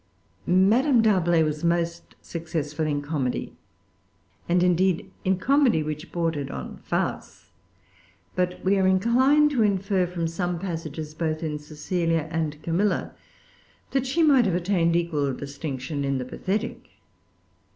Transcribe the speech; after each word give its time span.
Madame 0.47 1.03
D'Arblay 1.03 1.43
was 1.43 1.63
most 1.63 2.15
successful 2.23 2.87
in 2.87 3.03
comedy, 3.03 3.53
and 4.49 4.63
indeed 4.63 5.11
in 5.23 5.37
comedy 5.37 5.83
which 5.83 6.11
bordered 6.11 6.49
on 6.49 6.77
farce. 6.77 7.51
But 8.33 8.65
we 8.65 8.79
are 8.79 8.87
inclined 8.87 9.51
to 9.51 9.61
infer 9.61 10.07
from 10.07 10.25
some 10.27 10.57
passages, 10.57 11.13
both 11.13 11.43
in 11.43 11.59
Cecilia 11.59 12.27
and 12.31 12.59
Camilla, 12.63 13.13
that 13.91 14.07
she 14.07 14.23
might 14.23 14.45
have 14.47 14.55
attained 14.55 14.95
equal 14.95 15.31
distinction 15.35 16.03
in 16.03 16.17
the 16.17 16.25
pathetic. 16.25 16.83